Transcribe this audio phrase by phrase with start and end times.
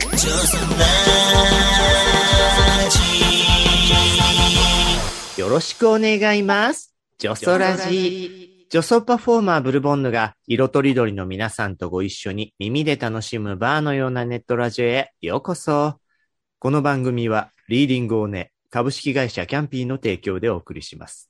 [0.00, 0.64] ジョソラ
[5.36, 6.94] ジよろしくお願います。
[7.18, 8.66] ジョソラジ。
[8.70, 15.96] ジョソパフォーマーブルボンヌが色とりどりの皆さんとご一緒に耳で楽しむバーのようなネットラジオへようこそ。
[16.58, 21.28] この番組はリーディングをね、株式会社キャンピーの提供でお送りします。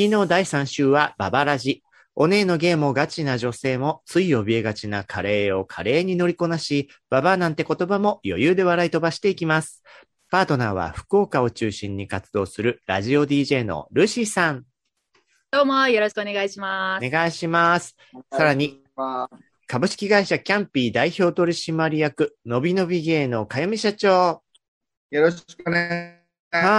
[0.00, 1.82] 月の第3週はババラジ。
[2.14, 9.82] お姉のゲームをガチな女性もつい怯えがちなカレーを華麗に乗りこなし、ババアなんて言葉も余裕で笑い飛ばしていきます。
[10.30, 14.64] パートナーは福岡を中心に活動するラジオ DJ のルシーさん。
[15.50, 17.06] どうも、よろしくお願いします。
[17.06, 17.94] お願いします。
[18.32, 18.82] さらに、
[19.66, 24.42] 株式会社キャンピー代表取締役、のびのび芸のかゆみ社長。
[25.10, 26.19] よろしくお願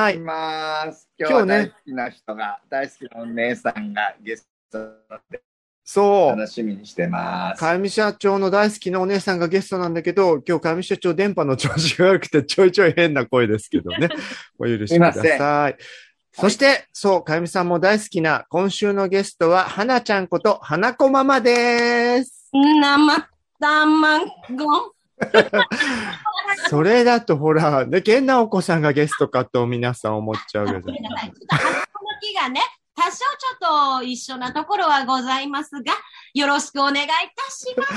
[0.09, 1.09] いします。
[1.17, 4.80] 今日は大好きな人が、大好きなお姉さんがゲスト
[5.30, 5.41] で
[5.83, 6.39] そう。
[6.39, 7.59] 楽しみにしてます。
[7.59, 14.09] かゆみ社長の大好きなお姉さんがゲストなんだけど、今日かゆみ社長電波の調子が悪くてちょいちょい変な声ですけどね。
[14.58, 15.75] お許しください。
[16.33, 22.50] そして、そう、かゆみさんも大好きな今週のゲストは、はなちゃんこと、はなこママです。
[22.53, 24.95] 生卵。
[26.69, 31.00] それだとほら、ね、けんなお子さんがゲストかと皆さん思っちゃうけどごめ。
[31.00, 31.31] んなさい。
[31.31, 31.86] ちょっと鼻の
[32.22, 32.61] 木がね、
[32.95, 33.25] 多少ちょ
[33.97, 35.94] っと一緒なところはございますが、
[36.33, 37.94] よろしくお願いいたします。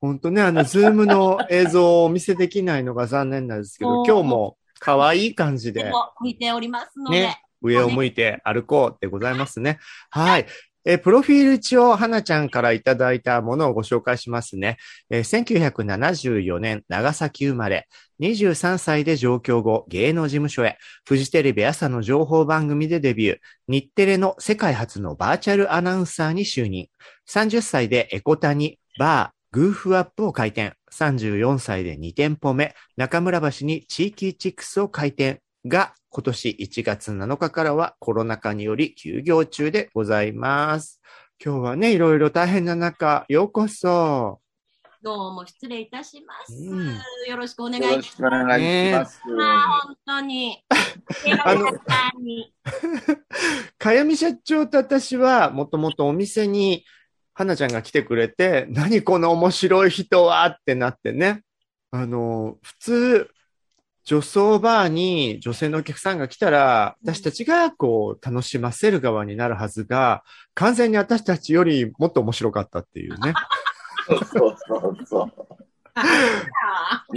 [0.00, 5.84] 本当ね、あの、ズームの映像をお見せできないのが残念なんですけど、今日も可愛い感じで。
[5.84, 7.20] でも、見ておりますので。
[7.20, 9.78] ね、上を向いて歩こうでございますね。
[10.10, 10.46] はい。
[10.84, 14.78] えプロフィール値を花ちゃんからいただいたものをご紹介しますね。
[15.10, 17.88] え1974年長崎生まれ、
[18.20, 26.88] 23歳で上京後芸能事務所へ、フジテレビ朝の情報番組でデビュー、日テレの世界初のバーチャルアナウンサーに就任、
[27.28, 30.74] 30歳でエコタにバー、グーフアップを開店。
[30.92, 41.00] 34歳で2店舗目、中村橋に地域チックスを開店が、今年1月7日からはコロナ禍により休業中でございます。
[41.42, 44.38] 今日はね、いろいろ大変な中、ようこそ。
[45.02, 46.52] どうも失礼いたします。
[46.52, 46.88] うん
[47.26, 49.22] よろしくお願よろしいいたしくお願いします。
[49.26, 49.86] ます。
[49.86, 50.62] 本当に。
[51.44, 51.80] あの本
[52.12, 52.54] 当に
[53.78, 56.84] かやみ社長と私は、もともとお店に、
[57.32, 61.40] 花ちゃんが来てくれて、何この面白い人はってなってね。
[61.90, 63.30] あの、普通、
[64.04, 70.24] 女装バーに女性のお客さんが来たら、私たちがこう、楽しませる側になるはずが、
[70.54, 73.32] 完全に私たちよりもっと面白かったっていうね。
[74.08, 74.48] そうそ
[74.88, 75.32] うそう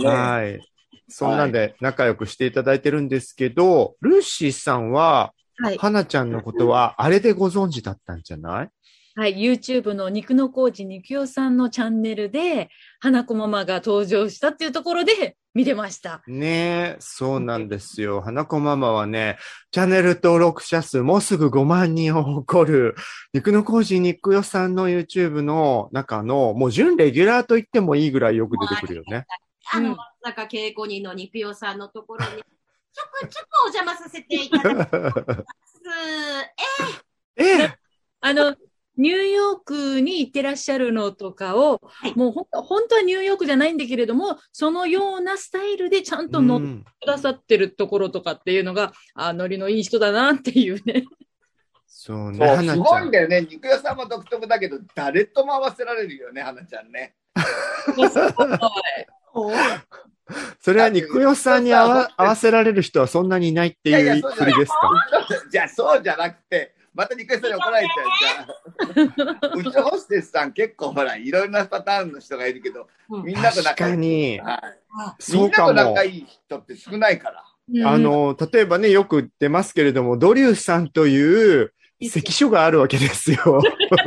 [0.08, 0.60] はい。
[1.08, 5.78] そんなんで仲良くしていただいてるんですけど、ルーシーさんは、はい。
[5.78, 8.70] 花ちゃんのことは、あれでご存知だったんじゃない？
[9.16, 9.38] はい。
[9.38, 12.70] YouTube の肉の工事肉代さんのチャンネルで、
[13.00, 16.22] 花子ママが登場したっていうところで見てました。
[16.28, 18.20] ねえ、そうなんですよ。
[18.20, 19.38] 花子ママはね、
[19.72, 22.96] チャンネル登録者数もうすぐ5万人を誇る、
[23.34, 29.26] 肉の工事肉代さんの YouTube の中の、もう準レギュラーと言ってもいいぐらいよく出てくるよね。
[29.72, 29.98] あの、うん
[30.52, 32.42] 恵子人の肉代さんのところに、ちょ
[33.14, 35.46] くちょくお邪魔させていただきます。
[37.38, 37.78] ええ、
[38.22, 38.56] あの、
[38.98, 51.06] ニューヨークに行ってらっしゃるのとかを、いもうほん本当はニューヨークじゃないんだけれども、そのようなスタイルでちゃんと乗ってうんくださってるところとかっていうのが、あ、ノリのいい人だなっていうね。
[51.88, 52.78] そうね、そうす。
[52.78, 53.42] ごいんだよね。
[53.42, 57.16] 肉屋さんも独特だけど、誰とも合わせられるよね、花ちゃんね。
[60.60, 64.92] それは肉代さんに合わ合わせられる人はそんなにいないっていうそうじゃ振りですか？
[65.52, 69.68] じゃあ、そうじゃなくて、また肉屋さんに怒られちゃうじゃん。
[69.68, 72.88] うちホステスさん結構ほら、いろいろなパターンの人がいるけど、
[73.24, 73.98] みんなと仲いい。
[73.98, 74.40] に。
[74.40, 74.62] はい
[75.20, 76.04] そうかもみんなと仲。
[76.06, 77.44] いい人って少ないから。
[77.86, 81.74] あの、例えばね、よく出ますけれども、ドリューさんという
[82.10, 83.62] 関所があるわけですよ。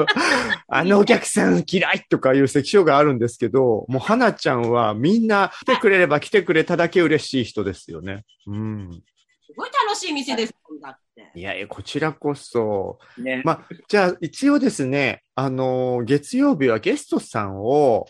[0.68, 8.24] あのお客さん嫌いとかいう関所があるんですけど、もう花ちゃんはみんな来てくれれば来てくれただけ嬉しい人ですよね。
[8.46, 9.02] うん。
[9.46, 11.30] すごい楽しい店ですもんだって。
[11.34, 12.98] いやいや、こちらこそ。
[13.18, 13.42] ね。
[13.44, 18.06] まあ、じゃあ一応ですね、あの、月曜日はゲストさんを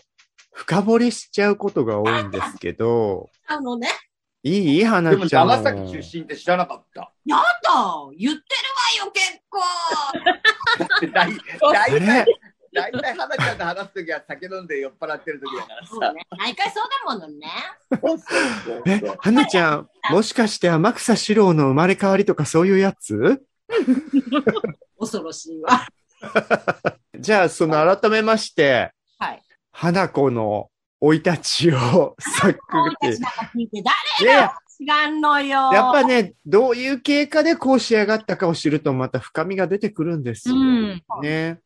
[0.53, 3.89] 深掘りしちゃうことが多いんですけど、あのね、
[4.43, 5.47] いい花でもちゃん。
[5.47, 7.11] 長崎出身って知らなかった。
[7.25, 7.43] やだ
[8.17, 9.59] 言ってるわよ、結構
[10.85, 11.31] だって大
[11.73, 11.85] あ
[12.23, 12.25] れ？
[12.73, 15.89] 大体、花ちゃんと話すときは酒飲んで酔っ払ってるときだからさ。
[15.89, 16.25] そうね。
[16.37, 17.47] 毎回そうだものね。
[18.85, 23.43] え花ちゃん、もしかして天草四郎の生まれ変わりとかそういうやつ？
[24.99, 25.87] 恐ろしいわ。
[27.17, 29.41] じゃあ、その改めまして、はい。
[29.71, 30.69] 花子の
[31.01, 32.57] 生い立ちをさっく
[33.55, 33.69] り
[34.21, 35.71] 誰や、知らんのよ。
[35.73, 40.55] やっぱね、どういう経過でこう仕上がったかを知るとまた深みが出てくるんですよ。
[40.55, 41.03] うん。
[41.21, 41.59] ね。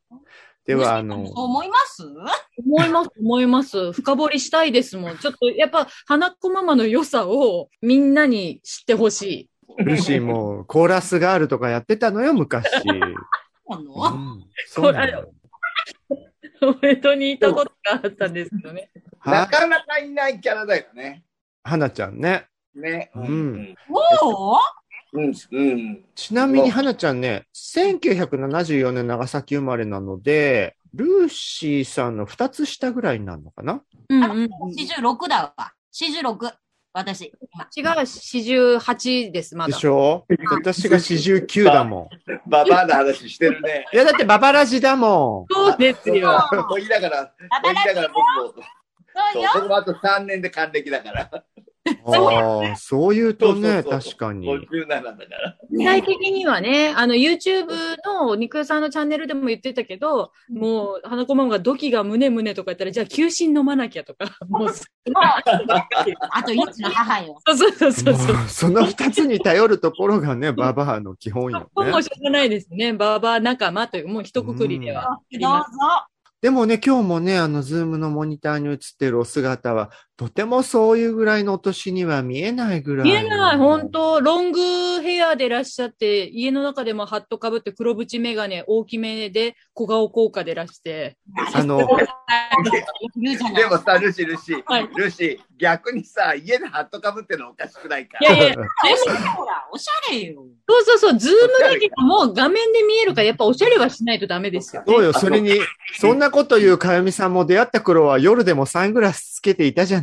[0.65, 2.03] では、あのそう、思います？
[2.57, 3.91] 思います、思います。
[3.91, 5.17] 深掘りしたいですもん。
[5.17, 9.83] ちょっと、やっぱ、花子ママの良さをみんなに知ってほしい。
[9.83, 12.65] ルシーもコーラスガールとかやってたのよ、昔。
[13.65, 14.09] こうの？
[14.09, 15.23] ん、そうなの。
[16.61, 18.89] おめでとうにいたことがあったんですけどね。
[19.19, 21.25] は、なかなかいないキャラだよね。
[21.63, 22.47] 花ちゃんね。
[22.73, 23.11] ね。
[23.15, 24.59] うんも
[25.13, 25.33] うん。
[25.51, 26.05] うん。
[26.15, 33.81] ちなみに花ちゃんね、1974年長崎生まれなので、ルーシーさんの2つ下ぐらいになるのかな？
[34.09, 34.43] うんうん。
[34.43, 35.73] う ?46 だわ。
[35.93, 36.51] 46。
[36.95, 37.31] 私、
[37.73, 37.91] 今。
[37.91, 39.73] 違う、48です、まだ。
[39.73, 40.25] でしょ？
[40.51, 42.11] 私が49だも
[42.45, 43.87] ババアの話してるね。
[43.91, 43.95] ん。
[43.95, 46.39] いや、だってババラジだもそうですよ。
[46.69, 47.29] もういいだから、も
[47.65, 48.53] ういいだから僕も、そう
[49.33, 49.49] そうよ。
[49.55, 51.43] 僕もあと3年で還暦だから。
[51.91, 52.15] ん。
[52.15, 54.47] ああ、そう言うとね、確かに。
[54.47, 55.57] 57だから。
[55.69, 57.67] 具体的にはね、あの、YouTube
[58.05, 65.13] の肉屋さんのチャンネルでも言ってたけど、もう、花子ママが土器が胸胸とか言ったら、じゃあ、休診飲まなきゃとか、 もう、そう
[66.31, 67.37] あと一の母よ。
[67.45, 68.37] そうそうそうそう。
[68.47, 71.97] その2つに頼るところがね、ババアの基本よねも。
[71.97, 72.93] うしょうがないですね。
[72.93, 75.63] バーバー仲間という、もう一括りではありどうぞ。
[76.43, 83.05] でもね、今日もね、あの、ズームのモニターに映ってるお姿は、とてもそういうぐらいのお年には見えないぐらい。
[83.05, 84.59] 見えない、本当ロング
[85.01, 91.17] ヘアでいらっしゃって、家の中でもハットかぶって黒縁メガネ大きめで小顔効果でいらして。
[91.53, 91.85] あの、で
[93.65, 98.19] もさ、ルシ、ルシ、はいルシ、逆にさ、家でハットかぶってるのおかしくないか？
[98.21, 98.65] いやいや、でも、
[99.35, 100.43] ほら、おしゃれよ。
[100.69, 104.93] そうそうそう、ズームだけども画面で見えるから、やっぱおしゃれはしないとダメですよ、ね。
[104.93, 105.53] そうよ、それに、
[105.99, 110.01] そんなこと言うかよみさんも出会った頃は夜でもサングラスつけていたじゃない。
[110.01, 110.02] はい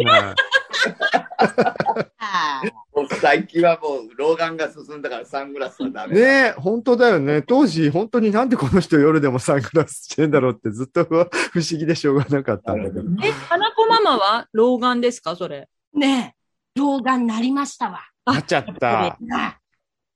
[2.92, 6.14] もう最近はもう老眼が進んだからサングラスはダメ。
[6.14, 7.42] ねえ、本当だよね。
[7.42, 13.02] 当時、本当になんでこの人夜でもサングラスしてんだろうってずっと不不思議でしょうがなかったんだけど。
[13.22, 15.68] え、花子ママは老眼ですかそれ？
[15.94, 16.34] ね
[16.76, 18.00] え、老眼なりましたわ。
[18.26, 19.16] なっちゃった。
[19.20, 19.58] な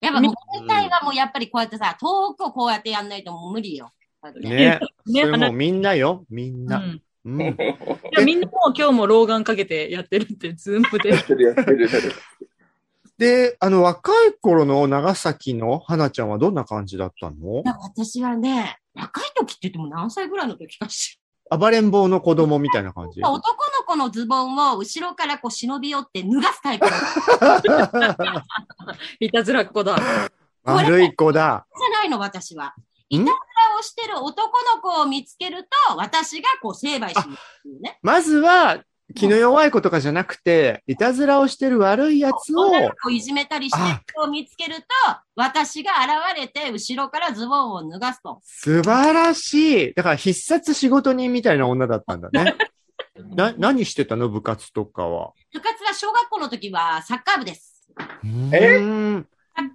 [0.00, 3.90] やっぱもう本体はもうやっぱりこうやってさ、遠くをこうやってやんないともう無理よ。
[4.40, 5.12] ねえ。
[5.12, 6.78] ねそれもうみんなよ、みんな。
[6.78, 7.02] うん。
[7.24, 7.40] うん。
[7.42, 7.56] い
[8.12, 11.16] やみんなもう今日も老眼かけてやってるって、ズームでや。
[11.18, 11.88] ってるやってる。
[13.16, 17.62] で、あの、若い頃の長崎の花ちゃんはどんな感じだったの？
[17.62, 23.20] なんか私はね、若い時って言っても何歳ぐらいの時かし暴れん坊の子供みたいな感じ？
[23.20, 23.30] ら。
[23.30, 28.44] 男の子のズボンを後ろからこう忍び寄って脱がすタイプじゃ
[29.20, 29.96] いたずらっ子だ。
[30.64, 31.66] 悪い子だ。
[31.92, 32.74] ないの、私は。
[33.10, 37.98] んいたずらをしてる男の子を見つけると、私がこう成敗しに行くっていうね。
[38.02, 38.82] まずは、
[39.14, 44.84] 気の弱い子とかじゃなくて、いたずらをしてる悪いやつを、女の子をいじめたりしてる人を見つけると、
[45.36, 48.40] 私が現れて後ろからズボンを脱がすと。
[48.42, 49.94] 素晴らしい。
[49.94, 52.56] だから必殺仕事人みたいな女だったんだね。
[53.36, 54.28] な、何してたの？
[54.28, 55.32] 部活とかは。
[55.52, 57.86] 部活は小学校の時はサッカー部です。
[58.52, 59.24] えサッ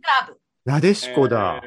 [0.01, 0.39] カー部。
[0.65, 1.61] なでしこだ。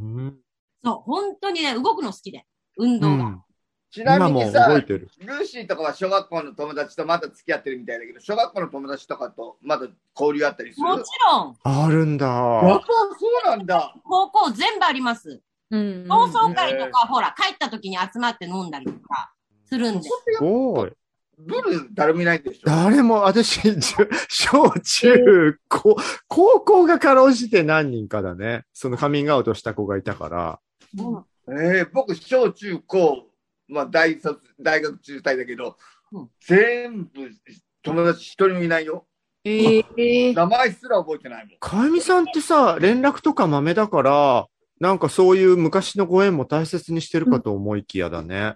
[0.00, 0.45] うん
[0.86, 2.46] そう、本当にね、動くの好きで。
[2.78, 3.24] 運う動が。
[3.24, 3.42] ん。
[3.90, 5.08] ちなみにさ、ル動いてる。
[5.20, 10.86] ーシーとかは小学校の友達とまだ付き合ってるみたいだけど、小学校の友達とかとまだ交流あったりする？
[10.86, 12.26] もちろん、あるんだ。
[12.26, 12.86] やっぱそ
[13.44, 13.96] うなんだ。
[14.04, 15.40] 高校全部あります。
[15.70, 16.06] うん。
[16.06, 19.32] 同窓会とか、ほら、帰った時に集まって飲んだりとか
[19.64, 20.10] するんです。
[20.38, 20.92] すごい。
[21.38, 22.60] ブル誰もいないんでしょ？
[22.66, 23.60] 誰も、私、
[24.28, 25.96] 小中高、
[26.28, 28.64] 高校がかろうじて何人かだね。
[28.72, 30.60] そのカミングアウトした子がいたから。
[31.48, 33.28] えー、僕、小中高、
[33.68, 35.76] まあ大卒、大学中退だけど、
[36.12, 37.30] うん全部
[37.82, 39.06] 友達一人もいないよ。
[39.44, 41.58] ええ名前すら覚えてないもん。
[41.60, 44.46] かゆみさんってさ、連絡とか豆だから、
[44.80, 48.54] なんかそういう昔のご縁も大切にしてるかと思いきやだね。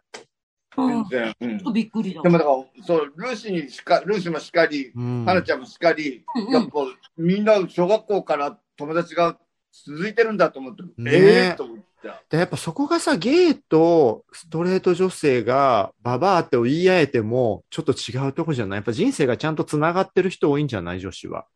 [0.76, 1.04] うん。
[1.04, 1.34] 全然。
[1.40, 2.28] うんちょっとびっくりだで。
[2.28, 5.24] もだから、そう、ルーシーにしか、ルーシーもしかり、うん。
[5.24, 6.72] 花ちゃんもしかり、うんうんやっぱ
[7.16, 9.38] みんな小学校から友達が
[9.72, 11.16] 続いてるんだと思って、ねえ
[11.50, 11.84] えー、と思った。
[12.30, 18.78] でやっぱそこがさ、ゲイとストレート女性がババアって言い合えても、ちょっと違うとこじゃない？
[18.78, 21.00] やっぱ人生がちゃんと繋がってる人多いんじゃない？
[21.00, 21.46] 女子は。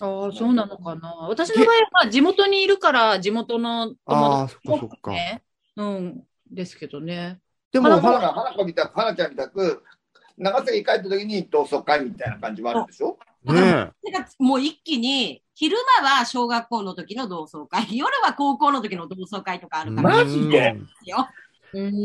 [0.00, 1.14] ああ、そうなのかな？
[1.28, 5.10] 私の場合は地元にいるから、地元の友ああ、達そっかそっか。
[5.10, 5.42] ね。
[5.76, 6.22] うん。
[6.50, 7.40] ですけどね。
[7.72, 9.82] でも、花子みたく、花ちゃんみたく、
[10.38, 13.18] 長崎帰った時に同窓会みたいな感じもあるでしょ？
[13.52, 13.90] ね
[14.38, 20.76] もう一気に、昼間は小学校の時の同窓会、夜は高校の時の同窓会とかあるから、マジで。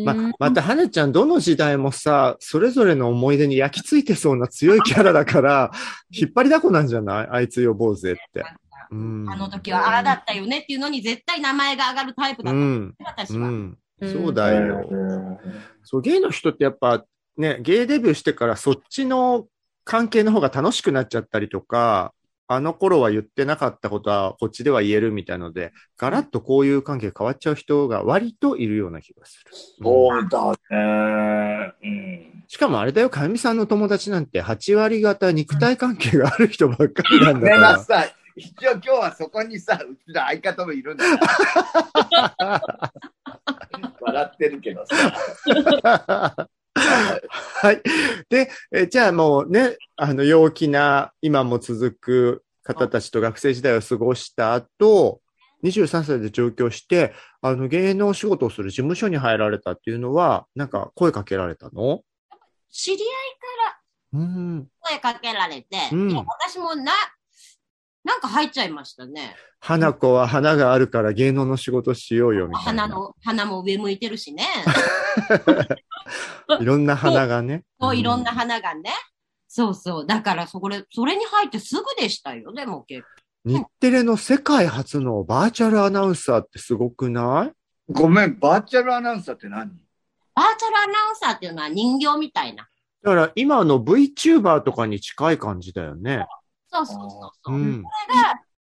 [0.05, 5.71] ま、また、花ちゃん、どの時代もさ、それぞれの思い出に焼き付いてそうな強いキャラだから、
[6.11, 7.27] 引っ張りだこなんじゃない？
[7.31, 8.43] あいつよ、坊主って。
[8.91, 9.29] うん。
[9.29, 12.95] あの時はああだったよねっていうのに絶対名前が上がるタイプだった、うん。
[13.05, 13.47] 私は。
[13.47, 13.77] うん。
[14.01, 14.89] うんそうだよ。
[15.83, 17.05] そう、ゲイの人ってやっぱ、
[17.37, 19.45] ね、ゲイデビューしてからそっちの
[19.83, 22.13] 関係の方が楽しくなっちゃったりとか、
[22.53, 29.51] あの頃は言ってなかったことはこっちでは言えるみたいので、ガラッとこういう関係変わっちゃう人が割といるような気がする。
[29.51, 31.73] うんそうだね。
[31.81, 32.43] うん。
[32.49, 37.77] しかもあれだよ、かゆみさんの友達なんて8割方肉体関係がある人ばっかりなんだねから。
[37.77, 38.13] なさい。
[38.35, 42.91] 一応今日はそこにさ、うちの相方もいるんだから。
[44.01, 46.49] 笑ってるけどさ。
[46.81, 47.81] はい。
[48.29, 55.21] で、えじゃあもうね、あの、陽気な、今も続く方たちと学生時代を過ごした後、
[55.63, 62.01] 23歳で上京して、あの、芸能仕事をする事務所に入られたっていうのは、なんか声かけられたの？
[62.71, 63.31] 知り合い
[64.13, 64.67] うん。
[64.81, 66.91] 声かけられて、うん私もな、
[68.03, 69.35] なんか入っちゃいましたね。
[69.59, 72.83] 花子は花があるから芸能の仕事しようよ、みたいな。
[72.83, 74.47] 花の、花も上向いてるしね。
[76.59, 77.63] いろんな花がね。
[77.79, 78.91] そういろんな花がね。
[79.47, 80.05] そうそう。
[80.05, 82.53] だから、それ、それに入ってすぐでしたよ。
[82.53, 83.07] でも結構。
[83.43, 87.91] 日テレの世界初のバーチャルアナウンサーってすごくない？
[87.91, 89.69] ごめん、バーチャルアナウンサーって何？
[90.35, 92.67] バーチャルアナウンサーっていうのは人形みたいな。
[93.03, 96.25] だから今の VTuber とかに近い感じだよね。
[96.71, 97.09] そうそうそう
[97.43, 97.57] そうう。
[97.57, 97.83] ん。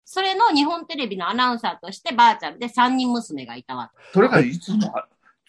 [0.05, 4.93] それの日本テレビのアナウンサーとしてバーチャルで3人娘がいたわそれがいつの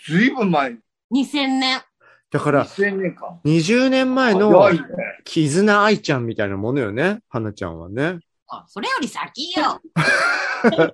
[0.05, 0.79] ずいぶん前、け。
[1.13, 1.81] 2000年。
[2.29, 3.39] だから、2000年間。
[3.45, 4.69] 20年前の。
[5.23, 7.19] 絆愛ちゃんみたいなものよね。
[7.29, 8.19] 花ちゃんはね。
[8.49, 9.81] あそれより先よ。
[10.63, 10.93] だ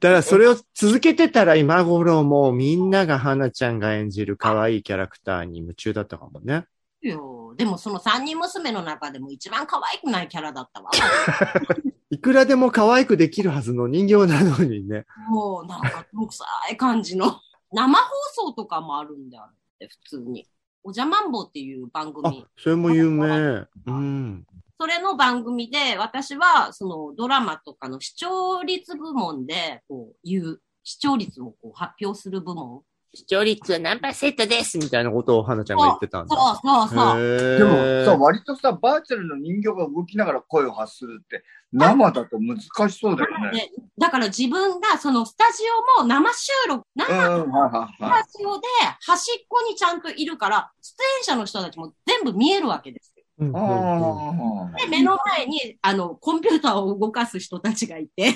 [0.00, 6.64] らそれを続けてたら今頃もうみんなが花ちゃんが演じる可愛いキャラクターに夢中だったかもね。
[7.02, 7.16] いや
[7.56, 10.90] でもその3人娘の中でも一番可愛くないキャラだったわ。
[12.10, 15.06] いくらでも可愛くできるはずの人形なのにね。
[15.28, 17.40] もうなんか毒臭い感じの。
[17.74, 18.04] 生放
[18.34, 20.46] 送とかもあるんだよって、普通に。
[20.82, 23.66] おじゃまんぼっていう番あ組。、それも有名。
[23.86, 24.46] うん。
[24.78, 32.82] それの番組で、私は、そのドラマとかの視聴率部門で、こう、いう、視聴率をこう発表する部門。
[33.14, 36.36] 視聴率は何パーセントですみたいなことを花ちゃんが言ってたんだ。
[36.36, 37.58] そうそうそう。
[37.58, 42.58] でもさ、割とさ、バーチャルの人形が動きながら声を発するって、生だと難
[42.90, 43.58] しそうだよね。
[43.58, 45.62] でだから自分が、そのスタジ
[45.98, 47.98] オも生収録、生スはい。
[47.98, 48.66] タジオで
[49.00, 53.24] 端っこにちゃんといるから、出演者の人たちも全部見えるわけですよ。
[53.38, 58.34] うんうんうんあで、目の前に、あの、コンピューターを動かす人たちがいて、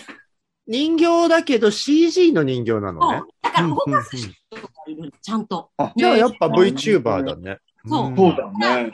[0.68, 3.22] 人形だけど CG の人形なのね。
[3.42, 5.70] だから動かす人がいる、ちゃんと。
[5.78, 7.58] あじゃあやっぱ VTuber だね。
[7.86, 8.92] そうんそうだね。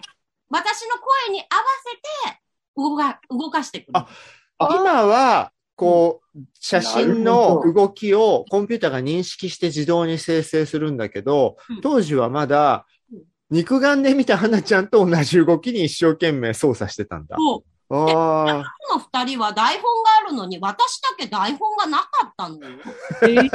[0.50, 1.62] 私の声に合わ
[2.24, 2.40] せて、
[2.76, 3.90] 動か、動かしてくる。
[3.92, 4.06] あ
[4.58, 17.36] 今は、こう、写真の動きをコンピューターが認識して自動に生成するんだけどうん、当時はまだうん、肉眼で見た花ちゃんと同じ動きに一生懸命操作してたんだ。
[17.36, 17.73] そう。
[17.94, 18.74] ああ。
[18.88, 22.76] この二人は台本があるのに、私だけ台本がなかったのよ。
[23.22, 23.50] えー、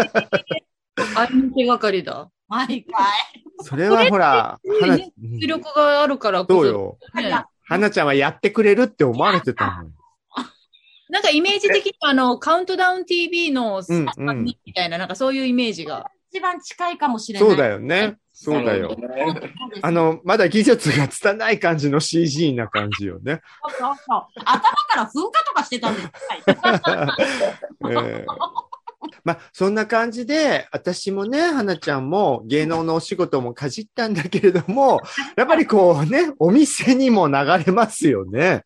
[1.16, 2.30] あいの手がかりだ。
[2.48, 2.86] 毎回。
[3.62, 6.62] それはほら、花、ね出力があるからこそ。
[6.62, 6.98] そうよ。
[7.16, 9.94] ね花ちゃんはやってくれるって思われてたもん。
[11.10, 16.12] なんかイメージ的にあの、カウントダウン TV のうんうん3人みたいな、なんかそういうイメージが。
[16.32, 17.50] 一番近いかもしれない。
[17.50, 18.18] そうだよね。
[18.32, 18.96] そうだよ。
[19.82, 23.42] あの、まだ技術が拙い感じの CG な感じよね。
[23.80, 26.08] そうそう頭から噴火とかしてたんです。
[29.24, 35.02] まあ、そんな感じで、私もね、花ちゃんも芸能のお仕事もかじったんだけれども、
[35.36, 37.34] やっぱりこうね、お店にも流
[37.66, 38.64] れますよね。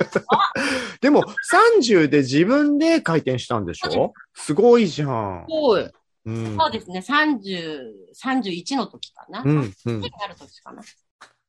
[1.00, 4.12] でも、30で自分で開店したんでしょ？
[4.34, 5.44] すごいじゃん。
[5.48, 5.90] すごい。
[6.24, 6.56] うん。
[6.56, 9.42] そうですね、30、31の時かな。
[9.44, 10.82] うん、う30んる時かな。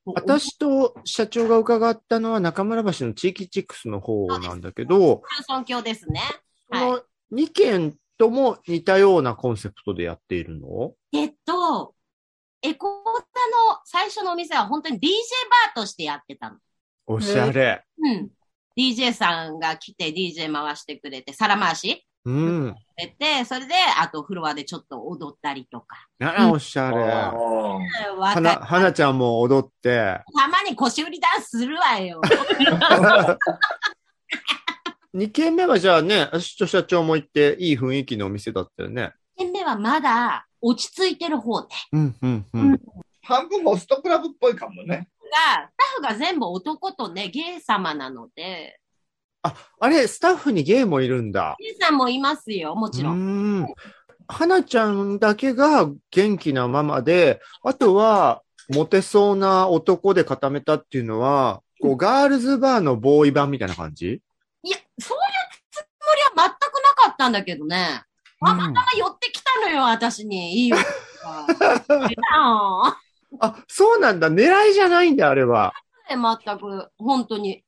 [0.04, 6.22] 私と社長が伺ったのは中村橋の地域チックスの方なんだけど、尊敬ですね。
[6.70, 7.02] この
[7.38, 10.94] 2軒とも似たようなコンセプトでやっているの？
[11.14, 11.94] えっと、
[12.64, 15.10] エコータの最初のお店は本当に DJ
[15.76, 16.58] バーとしてやってたの。
[17.06, 17.84] おしゃれ。
[18.00, 18.30] うん。
[18.76, 22.76] DJ さんが来て DJ 回してくれて、皿回しうん。
[22.98, 26.08] 出て、それで、あとフロアでちょっと踊ったりとか。
[26.20, 26.98] あら、おしゃれ。
[26.98, 30.22] はな、たはなちゃんも踊って。
[30.36, 32.22] たまに腰振りダンスするわよ。
[35.14, 39.12] 2軒目はじゃあね、私と社長も行っていい雰囲気のお店だったよね。
[39.38, 41.68] 1軒目はまだ落ち着いてる方で。
[41.92, 42.82] うん、うん、うん。
[43.24, 45.10] 半分ホストクラブっぽいかもね。
[45.32, 48.80] が、スタッフが全部男とね、ゲイ様なので、
[49.44, 51.56] あ、あれ、スタッフにゲイもいるんだ。
[51.60, 53.12] ゲイさんもいますよ、もちろ。
[53.12, 53.68] うんん。
[54.28, 64.22] 花ちゃんだけが元気なままで、あとは、モテそうな男で固めたっていうのは、こう、ガールズバーのボーイ版みたいな感じ？
[64.64, 65.24] いや、そういう
[65.72, 65.84] つも
[66.36, 68.04] りは全くなかったんだけどね。
[68.40, 70.54] たまたま寄ってきたのよ、私に。
[70.54, 70.78] いいよ。
[72.34, 72.98] あ
[73.40, 74.30] あ、そうなんだ。
[74.30, 75.74] 狙いじゃないんだ、あれは。
[76.10, 77.64] 全く、本当に。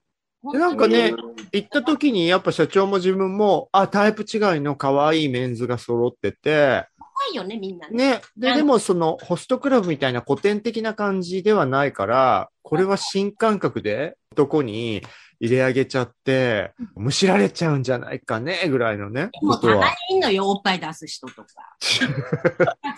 [0.51, 8.13] でなんかねうん行った時に、やっぱ社長も自分も、あ、タイプ違いの可愛いメンズが揃ってて、怖いよね、みんなね。
[8.13, 8.21] ね。
[8.35, 15.03] で、うんでもその、ホストクラブみたいな古典的な感じではないから、これは新感覚で男に
[15.39, 19.95] 入れ上げちゃって、むしられちゃうんじゃないかね、ぐらいのね、こともうたまは。
[20.09, 21.47] にいんのよ、おっぱい出す人とか。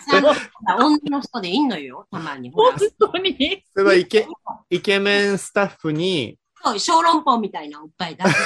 [0.08, 2.50] さ女の人でいんのよ、たまに。
[2.50, 2.78] ほ本ら、
[3.12, 3.62] 当に？
[3.74, 4.26] それはイケ、
[4.70, 6.38] イケメンスタッフに、
[6.78, 8.36] 小籠包みたいなおっぱい出す。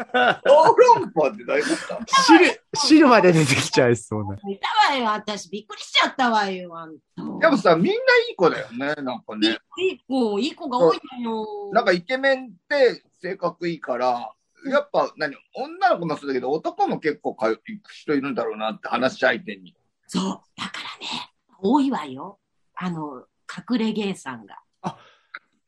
[0.46, 1.70] 小籠包ってどういうこ
[2.06, 2.22] と？
[2.22, 4.34] 汁、汁まで出てきちゃいそうな。
[4.36, 5.50] いたわよ、私。
[5.50, 7.22] びっくりしちゃったわよ、あんた。
[7.22, 7.96] でもさ、みんない
[8.32, 9.58] い子だよね、なんかね。
[9.78, 11.70] いい子、いい子が多いのよ。
[11.72, 14.32] なんかイケメンって性格いいから、
[14.66, 19.74] やっぱ何、女の子もそうだけど、男も結構か行く人いるんだろうなって話し相手に。
[20.06, 20.24] そう。
[20.56, 22.38] だからね、多いわよ。
[22.74, 23.24] あの、
[23.70, 24.62] 隠れゲイさんが。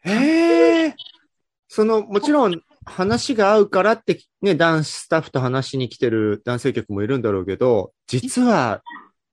[0.05, 0.97] へえ。
[1.75, 8.83] その、もちろん、話が合うからって、ね、男子スタッフと話しに来てる男性客もいるんだろうけど、実は、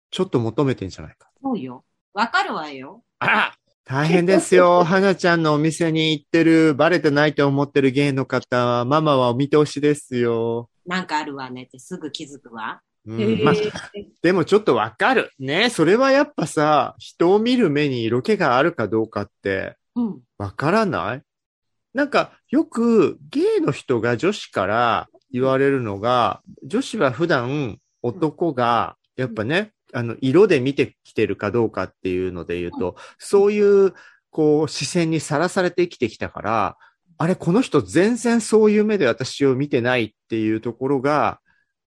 [0.10, 1.30] ちょっと求めてんじゃないか。
[1.44, 1.84] そうよ。
[2.14, 3.04] わかるわよ。
[3.20, 4.84] あら大変ですよ。
[4.88, 10.70] 花ちゃんのお店に行ってる、バレてないと思ってる芸の方、ママはお見通しですよ。
[10.86, 12.80] なんかあるわねってすぐ気づくわ。
[13.06, 13.54] うんまあ、
[14.22, 15.30] でもちょっとわかる。
[15.40, 20.22] ね、それはやっぱさ、人を見る目に色気があるかどうかって、うん。
[20.38, 21.24] わからない？
[21.94, 33.94] なんか、よく、ゲイの人が女子から言われるのが、女子は普段男が、やっぱね、あの、色で見てきてるかどうかっていうので言うと、そういう、
[34.30, 36.78] こう、視線にさらされて生きてきたから、
[37.18, 41.40] あれ、この人全然そういう目で私を見てないっていうところが、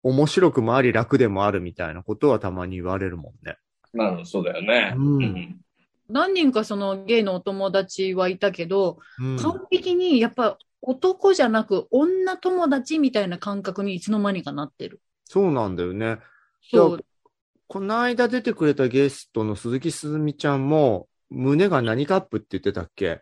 [0.02, 3.58] 面白くもあり楽でもあるみたいなことはたまに言われるもんね。
[3.94, 4.94] まあ、そうだよね。
[4.98, 5.60] うん
[6.10, 15.02] 何人かそのゲイのお友達はいたけど、うん完璧にやっぱ男じゃなく女友達みたいな感覚にいつの間にかなってる。
[15.26, 16.20] そうなんだよね。
[16.70, 17.06] そう。
[17.68, 23.22] この間出てくれたゲストの鈴木すずみちゃんも、胸が何カップって言ってたっけ？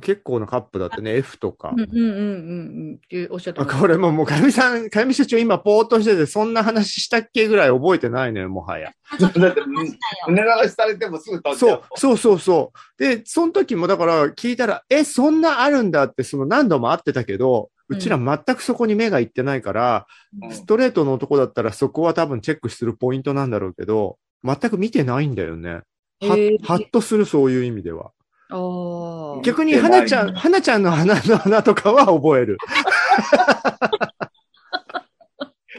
[0.00, 1.80] 結構なカップだったね、F とかうん。
[1.80, 8.92] うんうんうんうんっておっしゃってあましたこれももう、かゆみさん、かゆみ社長今ぽーっとしてて、そんな話したっけぐらい覚えてないのよ、もはや。
[9.20, 9.92] だって、ましたよ
[10.28, 13.02] 胸流しされてもすぐ飛んじゃそう、そうそうそう。
[13.02, 20.06] で、その時もだから聞いたら、え、そんなあるんだって、その何度も会ってたけど、うちら全くそこに目がいってないから、
[20.42, 25.82] うんストレートの男だったらそこは多分チェックするポイントなんだろうけど、全く見てないんだよね。
[26.20, 28.10] はへーはっとするそういう意味では。
[28.50, 29.40] ああ。
[29.42, 32.58] 逆に花ちゃん、花ちゃんの花の花とかは覚える。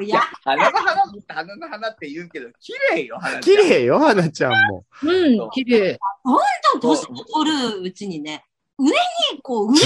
[0.02, 3.42] いや、花の花、花の花って言うけど、綺麗よ、花ちゃん。
[3.42, 4.86] 綺麗よ、花ちゃんも。
[5.04, 5.98] うん、綺麗。
[6.24, 6.38] どん
[6.82, 8.44] どん年を取るうちにね、
[8.78, 8.94] 上に、
[9.42, 9.86] こう、上、上に、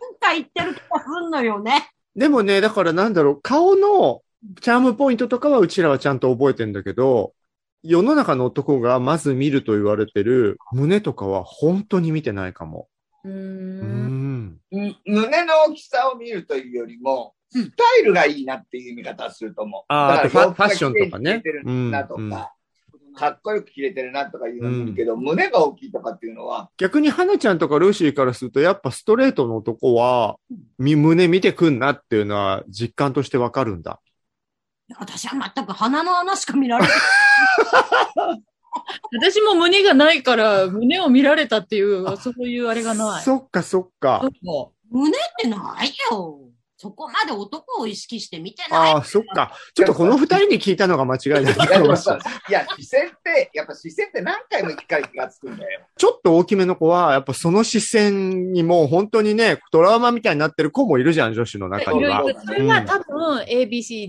[0.00, 1.90] なんか言ってる気がすんのよね。
[2.14, 4.22] でもね、だからなんだろう、顔の
[4.60, 7.32] チャームポイントとかはうちらはちゃんと覚えてんだけど、
[7.82, 12.88] 世の中の男がまず見ると言われてる胸とかは本当に見てないかも。
[13.24, 19.82] うん胸の大きさを見るというよりも、スタイルがいいなっていう見方をすると思う。
[19.88, 22.30] ああとファッションとかねてるなとか、うん
[23.18, 30.36] かっこよく着れてるなとか言うのもいいけど、胸が大きいとかっていうのは、逆に花ちゃんとかルーシーからすると、やっぱストレートの男は、
[30.78, 34.00] み胸見てくんなっていうのは実感としてわかるんだ。
[34.98, 36.92] 私は全く鼻の穴しか見られない。
[39.12, 43.22] 私も胸がないから、胸を見られたっていう、そういうあれがない。
[43.22, 44.22] そっかそっか。
[44.90, 46.40] 胸ってないよ。
[46.80, 48.92] そこまで男を意識して見てない。
[48.92, 49.52] ああ、そっか。
[49.74, 51.42] ちょっとこの二人に聞いたのが間違いない。
[52.48, 55.80] いや、視線って、やっぱ視線って何回も一回気がつくんだよ。
[55.96, 64.08] ちょっと大きめの子は、やっぱその視線にもう本当にね、トラウマみたいになってる子もいるじゃん、女子の中にはそれは多分、A, B, C,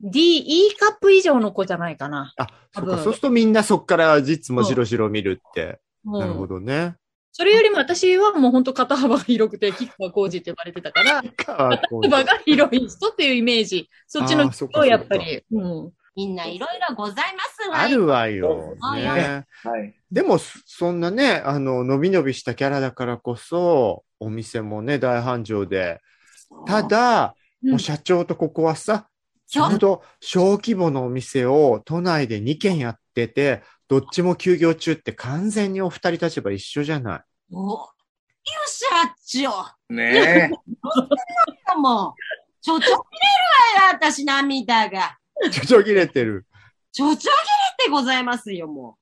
[0.00, 2.32] D、E カップ以上の子じゃないかな。
[2.36, 3.04] あ、そ多分っか。
[3.04, 5.80] そうするとみんなそっから実もじろじろ見るって。
[6.04, 6.94] うんなるほどね。
[7.32, 13.88] それよりも私はもう本当肩幅が広くて、吉川浩司って呼ばれてたから、肩幅が広い人っていうイメージ。
[14.06, 15.92] そっちの人をやっぱり、うん。
[16.16, 18.74] みんないろいろございますわあるわよ。
[18.80, 19.46] はいね。
[19.62, 19.94] はい。
[20.10, 26.00] でも、そそんなね、あの、伸び伸びしたキャラだからこそ、お店もね、大繁盛で。
[26.66, 29.08] ただ、うんもう社長とここはさ、
[29.48, 37.20] ちそうょうど小規模のお店を都内で2軒やってて、どっちも休業中って完全にお二人立場一緒じゃない。
[37.50, 37.88] およ
[38.66, 38.86] 社
[39.26, 39.94] 長。
[39.94, 40.50] ね
[41.76, 42.96] もう、ちょちょ切れる
[43.84, 45.16] わよ、私涙が。
[45.50, 46.46] ちょちょ切れてる。
[46.92, 48.98] ちょちょ切れてございますよ、も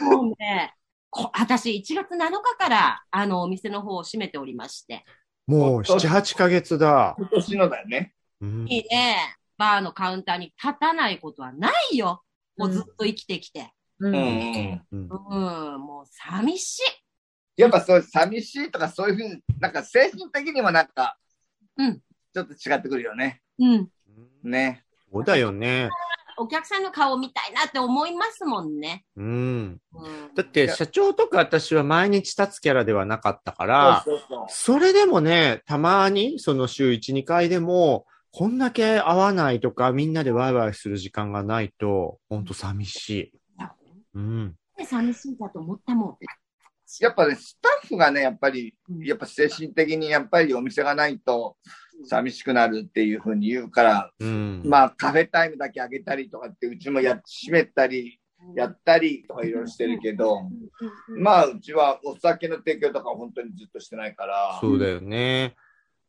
[0.00, 0.04] う。
[0.04, 0.74] もうね、
[1.10, 5.04] こ私1月7日から、あの、お店の方を閉めておりまして。
[5.46, 7.14] もう7、8ヶ月だ。
[7.18, 8.14] 今年のだよね。
[8.40, 12.22] うんいいね、バーのカウンターに立たないことはないよ。
[12.56, 13.72] もうずっと生きてきて。
[13.98, 14.08] う。
[14.08, 14.86] うんん。
[14.90, 15.08] うん
[15.74, 16.82] うん、もう寂しい。
[17.60, 21.16] やっぱそう寂しいとかそういうふうに、なんか精神的にもなんか、
[21.76, 22.00] うん。
[22.34, 23.42] ちょっと違ってくるよね。
[23.58, 23.88] うん。
[24.42, 24.84] ね。
[25.12, 25.90] そうだよね。
[26.38, 29.04] お客さんの顔を見たいなって思いますもんね。
[29.16, 29.26] うん。
[29.26, 30.34] うん。
[30.34, 34.46] だって社長とか私は毎日立つキャラではなかったから、そうそうそう。
[34.48, 43.32] それでもね、たまにその週1、2回でも、こんだけ会わないとか、みんなでワイワイする時間がないと、ほんと寂しい。
[44.14, 44.54] うん。
[44.86, 46.16] 寂しいだと思ったもん。
[47.00, 51.56] やっぱね、スタッフがね、やっぱり、うんやっぱ精神的にやっぱりお店がないと
[52.06, 54.62] 寂しくなるっていうふうに言うから、うん。
[54.64, 58.18] まあカフェタイムだけあげたりとかってうちもや閉めたり、
[58.56, 60.38] やったりとかいろいろしてるけど、
[61.18, 65.54] まあうちはお酒の提供とか本当にずっとしてないから、そうだよね。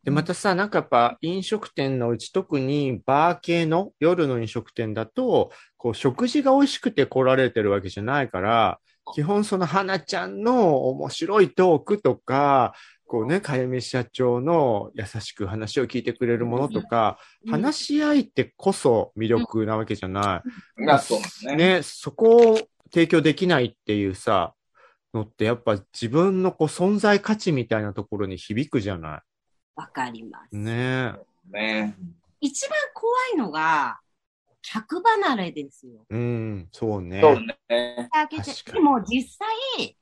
[0.03, 8.79] で、またさ、なんかやっぱ飲食店のうち特にバー系の夜の飲食店だと、こう食事が美味しくて来られてるわけじゃないから、
[9.13, 12.73] 基本その花ちゃんの面白いトークとか、
[13.05, 17.17] こうね、かゆみ社長の優しく話を聞いてくれるものとか、
[17.49, 20.43] 話し合いってこそ魅力なわけじゃな
[20.77, 20.81] い。
[20.83, 21.55] まあそうですね。
[21.55, 22.59] ね、そこを
[22.91, 24.53] 提供できないっていうさ、
[25.13, 29.21] のってやっぱ自分のこう存在価値みたいなところに響くじゃな
[29.75, 30.55] わかります。
[30.55, 30.57] い。
[30.57, 31.13] ね
[31.51, 31.95] ね
[32.41, 33.99] 一番怖いのが、
[34.61, 36.05] 客離れですよ。
[36.09, 37.21] うん、そうね。
[37.21, 37.57] そうね。
[38.65, 39.37] でも実
[39.77, 39.97] 際、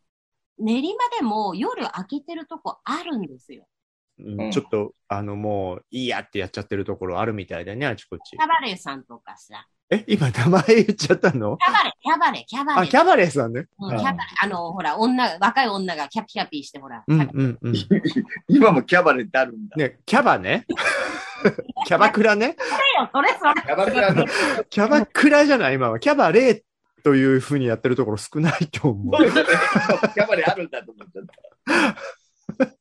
[0.57, 3.65] 練馬でも夜開けてるとこあるんですよ。
[4.19, 9.67] うんうんちょっと、あの、もう、いいやってやっちゃってるところあるみたいだね、あちこちバレーさんとかさ。
[9.93, 11.57] え、今名前言っちゃったの？
[11.57, 12.87] キャバレー、キャバレー、キャバレあ、ー。
[12.87, 13.65] キャバレーさんね。
[13.77, 17.03] うんキャバレーあの、ほら、女、若い女がキャピキャピして、ほら。
[17.05, 17.75] うんうんうん。
[18.47, 19.75] 今もキャバレーってあるんだ。
[19.75, 20.65] ね、キャバね？
[21.85, 22.55] キャバクラね？
[23.11, 23.53] それそれ。
[23.61, 24.25] キャバクラの。
[24.69, 25.99] キャバクラじゃない、今は。
[25.99, 26.61] キャバレー
[27.03, 29.17] というふうにやってるところ少ないと思う。
[29.17, 32.75] キャバレーあるんだと思っちゃった。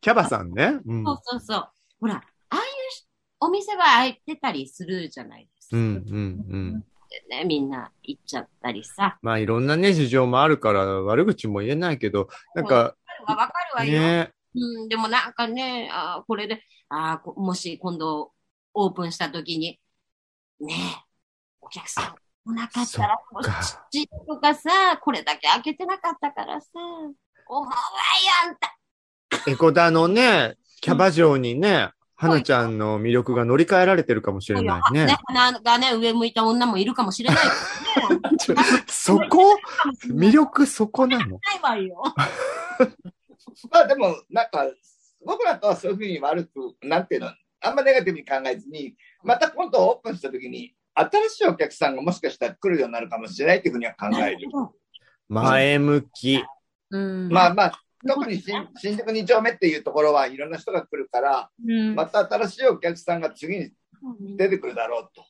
[0.00, 0.78] キャバさんね。
[0.84, 1.68] うんそうそうそう。
[2.00, 2.20] ほら、あ
[2.50, 3.06] あいうし
[3.40, 5.55] お店は開いてたりするじゃないですか。
[5.72, 6.84] うんうんうん。
[7.08, 9.18] でね、みんな行っちゃったりさ。
[9.22, 14.00] まあいろんなね、事情もあるから悪口も言えないけど、なんかわかるわよ。
[14.00, 18.32] ね、うん、でもなんかね、あーこれで、あもし今度
[18.74, 19.80] オープンした時に、
[20.60, 21.04] ねえ、
[21.60, 26.68] お客さん来なかったら、そっか父とかさ、これだけ開けてなかったからさ、
[27.48, 27.74] 思うわよ、
[28.44, 29.50] あんた。
[29.50, 35.04] エコダのね、キャバ嬢にね、花ちゃんの魅力が乗り換えられてるかもしれないね。
[35.04, 37.38] ね、鼻がね、上向いた女もいるかもしれない
[38.38, 38.66] けどね。
[38.86, 39.56] そこ？
[40.06, 41.38] 魅力そこなの？
[41.62, 42.02] ないわよ。
[43.70, 44.64] まあでも、なんか、
[45.24, 54.48] 僕らとはそういうふうに悪く、なんていうの、あんまネガティブに考えずに、また今度オープンしたときに、新しいお客さんがもしかしたら来るようになるかもしれないっていうふうには考える。
[55.28, 56.42] 前向き。
[56.90, 57.28] うん。
[57.28, 63.70] まあまあ、特に新新宿2丁目っていうところはいろんな人が来るから、うんまた新しいお客さんが次に
[64.36, 65.24] 出てくるだろうと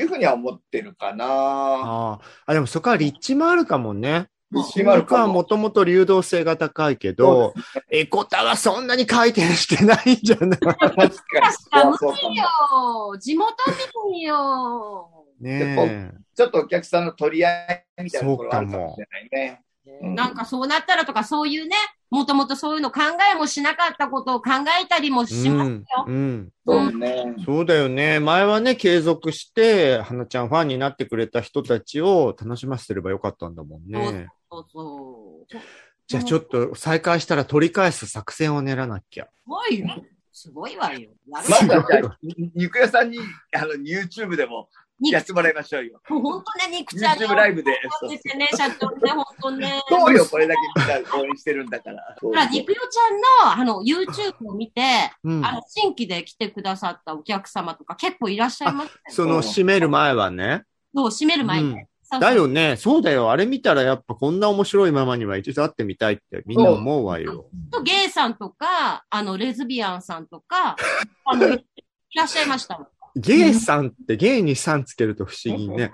[0.00, 1.24] いうふうには思ってるかな。
[1.26, 2.20] ああ。
[2.46, 4.28] あ、でもそこは立地もあるかもね。
[4.54, 5.32] 閉まる僕はかも。
[5.34, 7.54] もともと流動性が高いけど、
[7.90, 10.58] エコタはそんなに回転してないんじゃない？
[10.60, 11.16] 確かに。
[11.72, 13.54] そうそうかもよ、地元
[14.10, 15.10] 民よ。
[15.40, 19.62] ねちょっとお客さんの取り合いみたいなところがあるかもしれないね。
[20.02, 21.74] うんなんかそうなったらとか、そういうね、
[22.12, 23.00] もともとそういうの考
[23.32, 24.50] えもしなかったことを考
[24.82, 26.04] えたりもしますよ。
[26.06, 26.14] うん。
[26.14, 26.52] うん。
[26.66, 27.34] そうね。
[27.42, 28.20] そうだよね。
[28.20, 34.28] 前はね、継続して、花ちゃんファンになってくれた人たちを楽しませてればよかったんだもんね。
[34.50, 35.56] そうそう。
[36.06, 39.24] じゃあちょっと再開したら取り返す作戦を練らなきゃ。
[39.24, 39.86] すごいよ。
[40.32, 41.00] すごいわよ。
[41.00, 43.20] やるまずよはじゃあ、に肉屋さんに、
[43.56, 44.68] あの、YouTube でも
[45.10, 46.00] やってもらいましょうよ。
[46.08, 47.26] 本当ね、肉ちゃんね。
[47.26, 47.80] YouTube ライブで。
[48.00, 49.80] そう出てね、社長ね、本当ね。
[49.88, 52.16] そうよ、これだけみんな応援してるんだから。
[52.20, 54.82] ほら、肉よちゃんの、あの、YouTube を見て、
[55.24, 55.52] うんあ。
[55.52, 58.92] の、新規で来てくださったお客様とか結構いらっしゃいますね。
[59.08, 60.64] その閉める前はね。
[60.94, 61.86] そう、閉める前にうん
[62.20, 62.76] だよね。
[62.76, 63.30] そうだよ。
[63.30, 67.46] あれ見たらやっぱこんな面白いママには一度会ってみたいってみんな思うわよ。
[67.70, 70.76] とゲイさんとか、あの、レズビアンさんとか、
[71.24, 71.64] あの、 い
[72.14, 72.88] らっしゃいました。
[73.14, 75.90] ゲイさんってゲイにさんつけると不思議ね。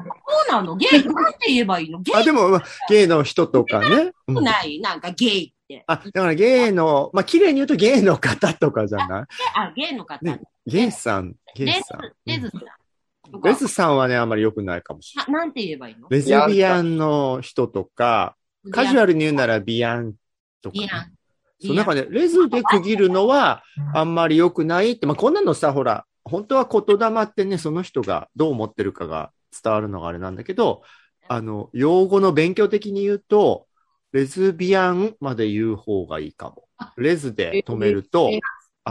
[0.49, 0.77] そうなの？
[0.77, 2.01] ゲイ、なんて言えばいいの？
[2.01, 4.13] ゲあ、でも、まあゲイの人とかね。
[4.29, 5.85] ないなんかゲイって。
[5.87, 9.25] あ、だからゲイの、まあ、綺麗に言うとゲイの方とかじゃない？
[9.55, 10.25] あ、ゲイの方。
[10.25, 13.41] ねゲイさん、ゲイさん。、レズさん。
[13.43, 15.33] レズさんはね、あんまり良くないかもしれない。
[15.33, 16.09] ななんて言えばいいの？
[16.09, 18.37] レズビアンの人とか、
[18.71, 20.15] カジュアルに言うならビアン
[20.63, 21.13] とかね、ビアン。
[21.61, 30.83] そう、なんかね、レズで区切るのはあんまり良くないって、まあ、こんなのさ、ほら、本当は言霊ってね、その人がどう思ってるかが伝わるのがあれなんだけど、
[31.29, 33.67] あの、用語の勉強的に言うと、
[34.13, 36.69] レズビアンまで言う方がいいかも。
[36.97, 38.31] レズで止めると、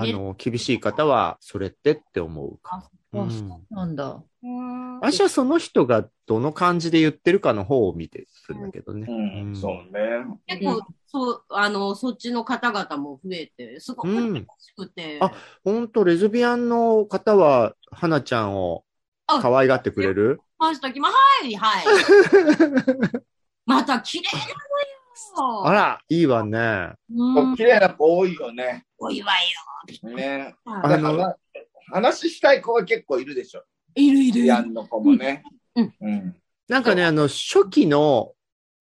[0.01, 2.83] あの、厳しい方は、それってって思うかも。
[2.83, 4.23] あうんなんだ。
[5.01, 9.07] 私はその人がどの感じで言ってるかの方を見てるんだけどね。
[9.09, 10.25] うん、そうね。
[10.45, 15.19] 結構、そう、あの、そっちの方々も増えて、すごくうん楽しくて。
[15.21, 15.31] あ
[15.63, 18.83] ほんと、レズビアンの方は、花ちゃんを
[19.27, 20.39] 可愛がってくれる？
[20.57, 21.85] ましたきま、はい、はい。
[23.65, 24.55] また綺麗なのよ。
[25.63, 26.93] あら、いいわね。
[27.13, 28.85] うん、綺麗な子多いよね。
[28.97, 29.35] お祝い
[30.15, 30.55] ね。
[30.65, 30.81] よ。
[30.83, 31.35] あの話
[31.89, 33.63] 話したい子が結構いるでしょ。
[33.95, 34.47] いるいるいる。
[34.47, 35.43] ヤンの子もね。
[35.75, 36.35] うんうん。
[36.67, 38.33] なんかね、あの、初期の、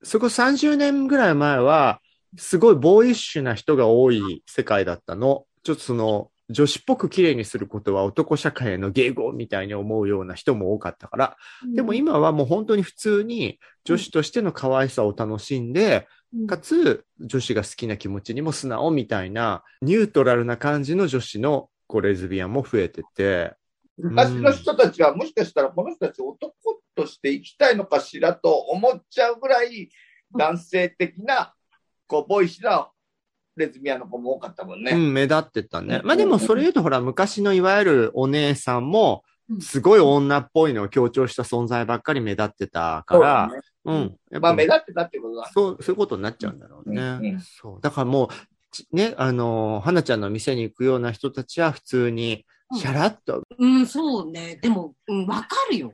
[0.02, 2.00] そこ30年ぐらい前は、
[2.36, 5.46] すごいボーイッシュな人が多い世界だったの。
[5.62, 11.36] ちょっとその、女子っぽく綺麗にすることは男社会の迎合みたいに思うような人も多かったから。
[11.74, 16.04] でも今はもう本当に普通に女子としての可愛さを楽しんで、うん
[16.46, 23.54] かつ女子が好きな気持ちにも素直みたいな、ニュートラルな感じの女子のこうレズビアンも増えてて。
[23.98, 26.52] 昔の人たちはもしかしたらこの人たち男
[26.94, 29.88] として生きたいのかしらと思っちゃうぐらい
[30.36, 31.54] 男性的な、
[32.06, 32.90] こう、ボーイッシュな
[33.56, 34.92] レズビアンの子も多かったもんね。
[34.92, 36.00] うん、目立ってたね。
[36.02, 44.16] うんまあでもそれ言うとほら、昔のいわゆるお姉さんもう、んすごい女っぽいのを強調した存在ばっかり目立ってたから、そうだねうん。
[44.30, 45.50] やっぱまあ、目立ってたってことだ。
[45.54, 47.00] そう、そういうことになっちゃうんだろうね。
[47.00, 47.80] うんうんそう。
[47.80, 48.28] だからもう、
[48.72, 54.58] ちね、あのー、花ちゃんの店に行くような人たちは普通に、シャラッと、うん、そうね。
[54.60, 55.92] でも、うん、わかるよ。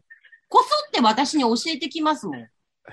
[0.49, 2.37] こそって私に教えてきますもん。
[2.39, 2.51] へ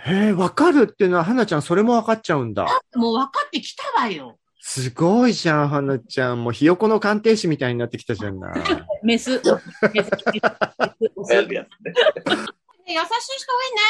[0.07, 2.65] え、わかるっていうのは、花ちゃんそれもわかっちゃうんだ。
[2.95, 4.37] もう分かってきたわよ。
[4.59, 6.43] すごいじゃん、花ちゃん。
[6.43, 8.53] もうひよこの鑑定士みたいになってきたじゃない。
[9.03, 9.31] メス。
[9.31, 9.43] メス。
[9.43, 10.11] メス。
[12.85, 13.01] 優しい
[13.37, 13.81] 人多いね。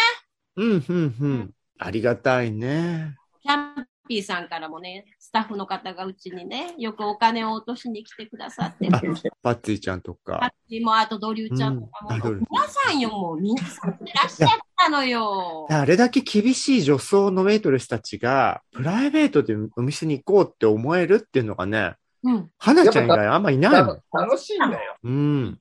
[0.58, 1.52] うん、うん、うん。
[1.80, 3.16] ありがたいね。
[3.42, 9.00] キャンピーさんからもね、スタッフの方がうちにね、よくお金を落としに来てくださって、あ
[9.44, 10.52] パッツィちゃんとパッか。
[10.68, 15.68] チもあとドリューちゃんとかも、うん皆さんよ、もう皆さんいらっしゃったのよ。
[15.70, 21.94] あれだけ厳しい女装のウェイトレスたちが、プライベートでお店に行こうって思えるっていうのがね、
[22.24, 22.50] うん。
[22.58, 24.02] 花ちゃん以外あんまいないもん。
[24.12, 25.60] 楽しいんだよ、うん。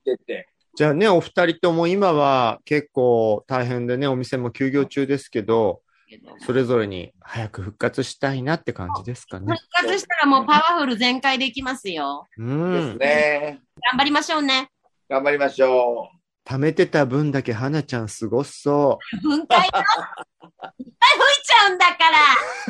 [0.74, 5.82] じゃあね、お二人とも今は結構大変でね、お店も休業中ですけど、
[6.40, 9.86] それぞれに早く復活したいなって感じですかね復。
[9.88, 12.26] 活したらもうパワフル全開でいきますよ。
[12.36, 12.48] うです
[12.94, 12.98] ん。
[12.98, 13.60] ね。
[13.92, 14.70] 頑張りましょうね。
[15.08, 16.10] 頑張りましょ
[16.46, 19.64] 貯めてた分だけ花ちゃんすごそ分解よ。
[19.64, 22.18] いっぱい吹いちゃうんだから。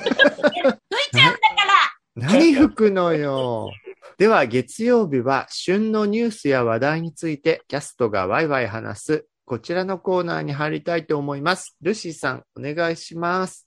[0.02, 1.74] 吹いちゃうんだから。
[2.16, 2.20] う。
[2.20, 3.70] 何吹くのよ。
[4.18, 11.74] では、月曜日は旬のニュースや話題についてキャストがワイワイ話す、こちらのコーナーに入りたいと思います。
[11.80, 13.66] ルシーさん、お願いします。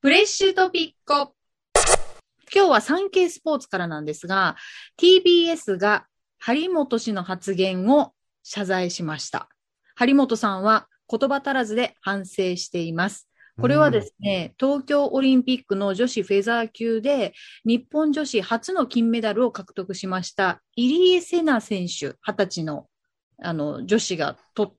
[0.00, 1.34] フレッシュトピッコ。
[2.50, 4.56] 今日は産経スポーツからなんですが、
[4.98, 6.06] TBS が
[6.38, 9.50] 張本氏の発言を謝罪しました。
[9.96, 13.28] 張本さんは言葉足らずで反省しています。
[13.60, 17.34] これはですね、東京オリンピックの女子フェザー級で、
[17.66, 22.86] 日本女子初の金メダルを獲得しました、入江聖奈選手、20歳の、
[23.42, 24.77] あの、女子が取った、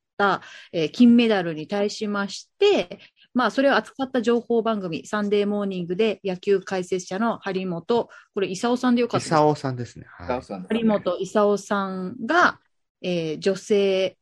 [0.71, 2.99] えー金メダルに対しまして、
[3.34, 10.05] まあ、それを扱った情報番組、サンデーモーニングで野球解説者の張本、これ、勲さんでよかったです久尾さんですね。
[10.10, 10.27] はい。
[10.67, 12.60] 張本勲さんが、
[13.01, 14.17] えー女性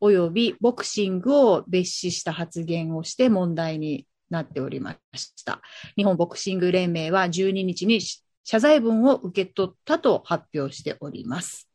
[0.00, 5.62] 及びボクシングを蔑視した発言をして問題になっておりました。
[5.96, 8.00] 日本ボクシング連盟は12日に
[8.44, 11.68] 謝罪文を受け取ったと発表しております。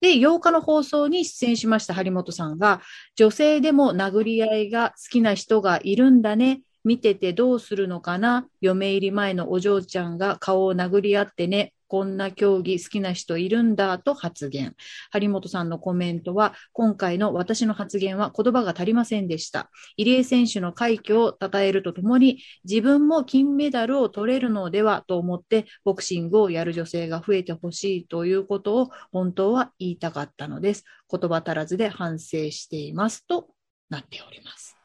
[0.00, 2.80] で、8日の放送に出演しました張本さんが、
[3.16, 6.62] 女性でも殴り合いが好きな人がいるんだね。
[6.84, 11.74] 見ててどうするのかな嫁入り前のお嬢ちゃんが顔を殴り合ってね。
[11.88, 14.76] こんな競技好きな人いるんだと発言。
[15.10, 19.70] 張本さんのコメントは、今回の私の発言は言葉が足りませんでした。
[19.96, 30.84] 入江選手の快挙を称えるとともに、自分も金メダルを取れるのではと思って、ボクシングをやる女性が増えてほしいということを本当は言いたかったのです。
[31.10, 33.48] 言葉足らずで反省していますと
[33.88, 34.76] なっております。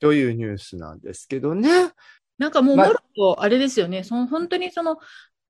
[0.00, 1.68] というニュースなんですけどね。
[2.38, 4.04] なんかもう、まあもろとあれですよね。
[4.04, 4.98] その本当にその、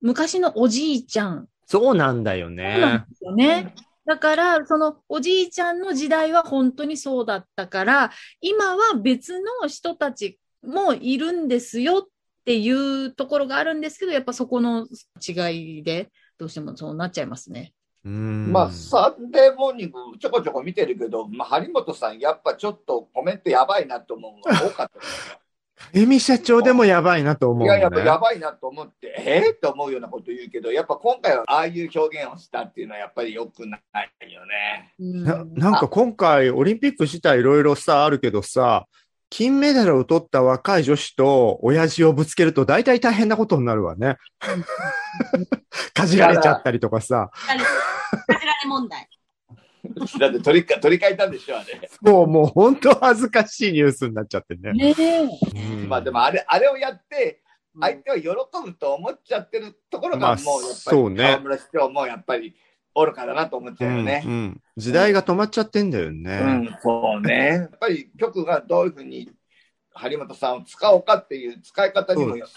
[0.01, 3.15] 昔のおじいちゃんそうなんだよそうなんねで。
[3.15, 3.75] すよね。
[4.05, 12.07] だから、そのおじいちゃんの時代は本当にそうだったから、今は別の人たちもいるんですよっ
[12.45, 14.87] ていうところがあるんですけど、やっぱそこの
[15.27, 17.73] 違いで、どうしてもそうなっちゃいますね。
[18.05, 18.53] うん。
[18.53, 25.37] まあ、サンデーモーニングちょこちょこ見てるけど、まあ、張本さん、やっぱちょっとコメントやばいなと思うのが多かったですよ。
[25.93, 27.99] エミ社長でもやばいなと思ういや、やっぱ。
[27.99, 34.93] やばいなと思って、えー、って思うようなこと言うけど、やっぱ今回はああいう表現をしたっていうのはやっぱり良くないよね。
[34.99, 38.87] うんななんか今回、オリンピック自体いろいろさ、あるけどさ、
[39.29, 44.17] 金メダルを取った若い女子と親父をぶつけると大体大変なことになるわね。
[45.93, 47.29] かじられちゃったりとかさ。
[47.33, 49.07] かじられ問題。
[50.19, 51.89] だって取りか取り替えたんでしょ、あれ。
[52.03, 54.71] そう、もう本当恥ずかしいニュースになっちゃってね。
[54.73, 54.95] ね
[55.87, 57.41] まあでもあれ、あれをやって、
[57.79, 58.29] 相手は喜
[58.63, 62.55] ぶと思っちゃってるところまあが、もうやっぱり、そうね河村市長もやっぱり
[62.95, 64.31] 愚かだなと思っちゃうよねうん。
[64.31, 66.37] うん時代が止まっちゃってんだようね。
[66.39, 67.47] ん、そうね。
[67.47, 69.31] やっぱり局がどういうふうに
[69.93, 72.51] 張本さんを使おうかっていう使い方にもよる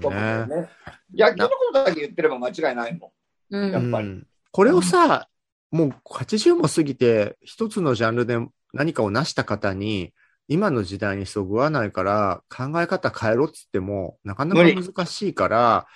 [0.00, 0.68] と思うんだよね。
[1.14, 3.12] 野球のことだけ言ってれば間違いないも
[3.50, 5.28] うんやっぱりうんこれをさ、
[5.70, 8.38] もう80も過ぎて、一つのジャンルで
[8.72, 10.12] 何かを成した方に、
[10.48, 15.86] 今の時代にそぐわないから、考え方変えろっつっても、なかなか難しいから、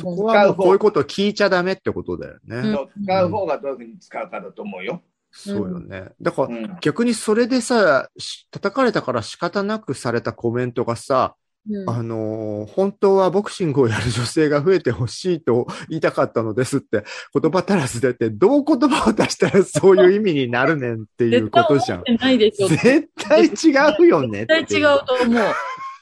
[0.00, 2.56] そこはもうこういうことを聞いちゃダメってことだよね。
[2.56, 2.88] うんん。
[3.04, 5.02] 使う方がどういうふうに使うかだと思うよ。
[5.30, 6.10] そうよね。
[6.20, 6.76] だから、うん。
[6.82, 11.34] 逆にそれでさ、し叩かれたから仕方なくされたコメントがさ、
[11.70, 22.02] うんあのー本当はボクシングをやる女性が増えてほしいと言いたかったのですって言葉足らずでって、どう言葉を出したらそういう意味になるねんっていうことじゃん。
[22.06, 22.68] 絶対思ってないですよ。
[22.68, 25.44] 絶対違うよね絶対違うと思う。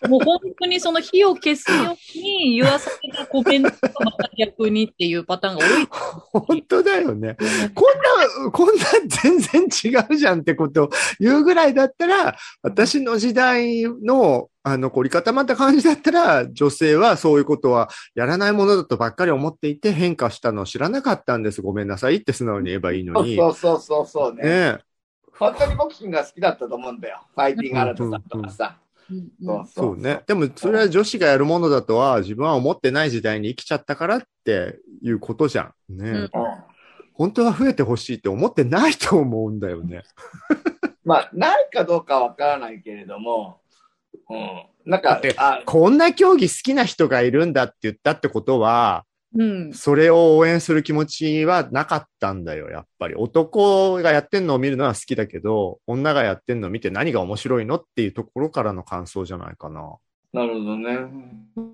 [0.08, 6.42] もう本当にその火を消すように言わされたコメントがまた逆にっていうパターンが多い。
[6.46, 7.36] 本当だよね。
[7.74, 7.84] こ
[8.40, 8.84] んな、こんな
[9.22, 21.62] 全然違うじゃんってことを言うぐらいだったら、私の時代の、あの、凝り固まった感じだったら、女性はそういうことはやらないものだとばっかり思っていて変化したのを知らなかったんです。
[21.62, 23.36] ごめんなさいって素直に言えばいいのに。
[23.36, 24.42] そうそうそうそうね。
[24.42, 24.78] ねえ。
[25.32, 27.22] 本当にボクシングが好きだったと思うんだよ。
[27.34, 28.76] ファイティングアラタさんとかさ。
[28.76, 30.22] うんそうそうね。
[30.26, 35.96] でも、それは女子がやるものだとは自分は思ってない時代に生きちゃったからっていうことじゃん。
[35.96, 36.10] ねえ。
[36.10, 36.28] うんうん
[37.20, 40.04] 本当は増えてほしいって思ってないと思うんだよね。
[41.04, 43.59] まあ、ないかどうかわからないけれども、
[44.28, 44.66] うん。
[44.86, 49.04] なんかあこんな競技好きな人がいるんだって言ったってことは、
[49.36, 49.72] うん。
[49.72, 53.14] それを応援する気持ちはなかったんだよ、やっぱり。
[53.14, 59.96] 男がやってんのを見るのは好きだけど、女がやってんのを見て何が面白いのっていうところからの感想じゃないかな。
[60.32, 60.98] なるほどね。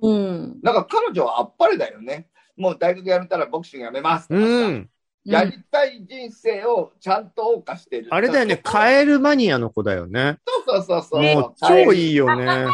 [0.02, 0.60] うん。
[0.62, 2.28] なんか彼女はあっぱれだよね。
[2.56, 4.26] もう大学辞めたらボクシングやめます。
[4.30, 4.88] うん。
[5.26, 8.08] やりたい人生をちゃんと謳歌してる。
[8.10, 10.38] あれだよね、そうカエルマニアの子だよね。
[10.66, 11.22] そうそうそう。
[11.22, 12.46] もうカエル超いいよね。
[12.48, 12.70] あの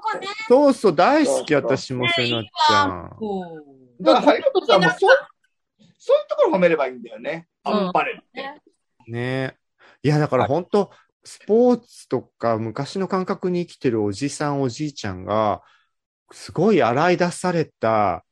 [0.00, 0.26] 子ね。
[0.48, 3.10] そうそう、大好き、私もせなちゃん。
[4.00, 4.98] だから、張本さんもそう、
[5.98, 7.48] そういうところ褒めればいいんだよね。
[7.64, 8.62] あっぱれって。
[9.10, 9.56] ね
[10.02, 10.90] いや、だから本当
[11.24, 15.62] スポーツとか昔の感覚に生きてるおじさん、おじいちゃんが、
[16.30, 18.24] すごい洗い出された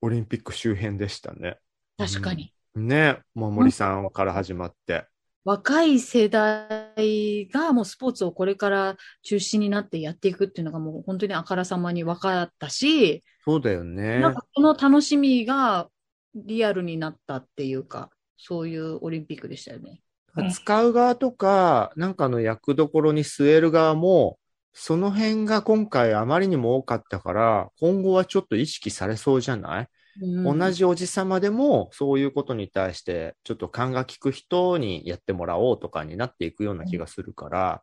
[0.00, 1.58] オリンピック周辺でしたね。
[1.98, 2.54] 確かに。
[2.86, 5.06] ね、もう森さんから始まって。
[5.44, 14.20] 若い世代がもうスポーツをこれから中心になってやっていくっていうのがもう本当にあからさまに分かったし、そうだよね。
[14.20, 15.88] なんかこの楽しみが
[16.34, 20.02] リアルになったっていうか、そういうオリンピックでしたよね。
[20.36, 24.38] うん使う側とか、なんかの役どころに据える側も、
[24.72, 29.88] その辺が今回あまりにも多かったから、今後はちょっと意識されそうじゃない、
[30.20, 37.82] 同じおじさまでも、そういうことに対して、ちょっと勘が利く人にやってもらおうとかになっていくような気がするから、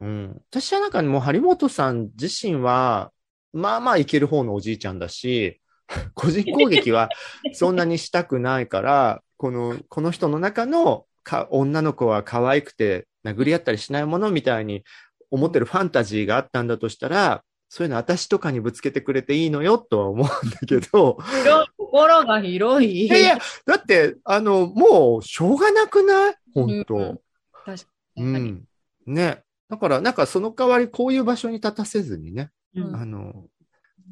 [0.00, 0.42] うん。
[0.50, 3.12] 私はなんかもう張本さん自身は、
[3.52, 5.60] まあまあいける方のおじいちゃんだし、
[6.14, 7.08] 個人攻撃は
[7.54, 14.84] そんなにしたくないから、この、この人の中のか女の子は可愛くて殴り合ったりしないものみたいに
[15.30, 23.06] 思ってるファンタジーがあったんだとしたら、そういうの私とかにぶつけてくれていいのよとは思うんだけど、広い心が広い。
[23.06, 26.34] いやいや、だって、あの、もう、しょうがなくない？
[26.54, 27.20] 本当、うん
[27.64, 28.38] 確かうに。
[28.38, 28.64] ん。
[29.06, 29.42] ね。
[29.68, 33.44] だから、なんかその代わりこういう場所に立たせずにね、うんあの、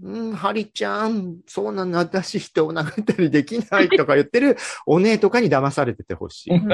[0.03, 6.55] うん、ハリちゃん、そうなの、私人を殴ったりできないとか言ってるお姉とかに騙されててほしい。
[6.55, 6.69] うん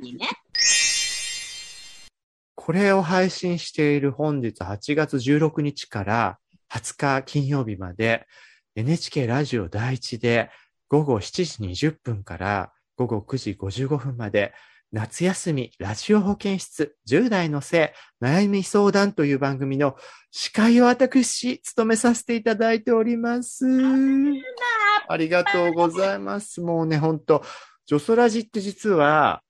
[0.00, 0.28] に ね。
[2.64, 6.38] これを配信している本日8月16日から
[6.72, 8.28] 20日金曜日まで
[8.76, 10.48] NHK ラジオ第一で
[10.88, 14.54] 午後7時20分から午後9時55分まで
[14.92, 19.96] 夏休みラジオ保健室10代の性悩み相談という番組の
[20.30, 23.66] 司会を私務めさせていただいております。
[25.08, 26.60] ありがとうございます。
[26.60, 27.42] もうね、本当
[27.86, 29.42] ジョソラジって実は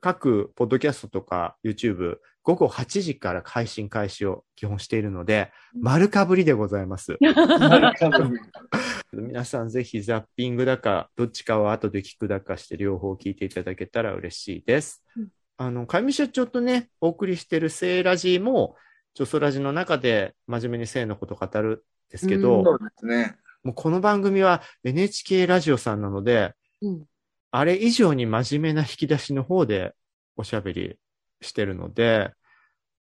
[0.00, 7.18] 各ポッドキャストとか YouTube 午後8時から配信開始を基本しているので、丸かぶりでございます。
[9.12, 15.04] 皆さんぜひザッピングだか、どっちかを後で聞くだかして両方聞いていただけたら嬉しいです。
[15.16, 15.28] うん
[15.62, 18.76] あの、かみ社長とね、お送りしてる聖ラジも、
[19.12, 23.36] ジョソラジの中で真面目に性のこと語るんですけど、そうですね。
[23.62, 27.04] もうこの番組は NHK ラジオさんなので、うん。
[27.50, 29.92] あれ以上に真面目な引き出しの方で
[30.34, 30.96] おしゃべり
[31.40, 32.32] してるので、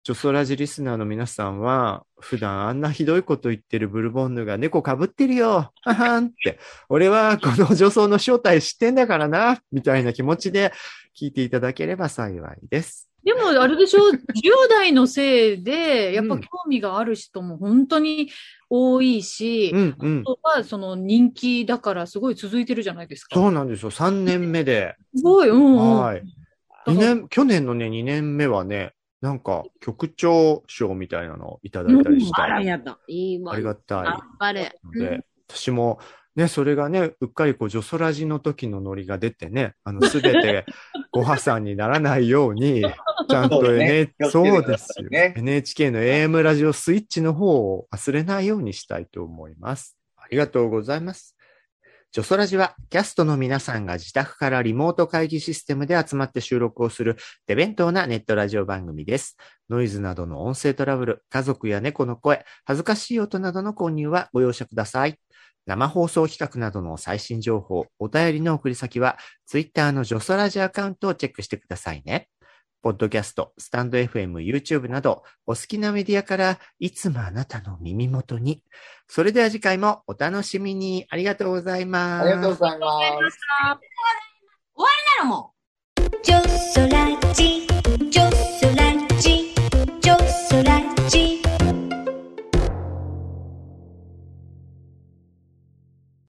[0.02, 6.58] ジョソラジリスナーの皆さんは、普段あんなひどいこと言ってるブルボンヌが猫被ってるよははんって、
[6.88, 10.72] 俺はこの女装の正体知ってんだからな、みたいな気持ちで
[11.20, 13.10] 聞いていただければ幸いです。
[13.22, 14.14] でも、あれでしょ、10
[14.70, 18.30] 代のせいで、やっぱ興味がある人も本当に
[18.70, 20.24] 多いし、うんうんあ。
[20.24, 23.34] とはその人気だからすごい続いてるじゃないですか。
[23.34, 23.90] そうなんですよ。
[23.90, 24.96] 3年目で。
[25.14, 26.00] すごい、うん、うん。
[26.00, 26.22] はい。
[26.86, 32.44] 2年、去年のね、2年目はね、なんか局長賞みたいなのをいただいたりした。
[32.44, 32.98] あらやだ。
[33.06, 33.52] いいわ。
[33.52, 34.04] ありがたい。
[34.04, 34.78] 頑張れ。
[34.84, 35.98] ので、私も、
[36.36, 40.64] ね、それがね、うっかりこう、ジョソラジの時のノリが出てね、あの、すべて
[41.12, 42.82] ご破産にならないように、
[43.28, 45.08] ちゃんとそうね N、気をつけそうですよ。
[45.10, 49.98] NHK の AM ラジオスイッチの方を忘れないようにしたいと思います。
[50.16, 51.36] ありがとうございます。
[52.12, 59.36] ジョソラジは、キャストの皆さんが自宅からリモート会議システムで集まって収録をする、手弁当なネットラジオ番組です。
[59.68, 65.20] ノイズなどの音声トラブル、家族や猫の声、恥ずかしい音などの購入はご容赦ください。
[65.66, 72.28] 生放送企画などの最新情報、お便りの送り先は、ツイッターのジョソラジアカウントをチェックしてくださいね。
[72.82, 78.62] ポッドキャスト、スタンド FM、YouTube など、お好きなメディアからいつもあなたの耳元に。
[79.06, 81.06] それでは次回もお楽しみに。
[81.10, 82.22] ありがとうございます。
[82.22, 82.86] ありがとうございま
[83.30, 83.38] す。
[83.66, 83.80] な
[85.18, 85.52] らも
[85.98, 86.00] う。
[86.22, 88.39] ジョソ